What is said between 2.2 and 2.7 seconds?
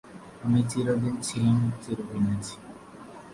আছি।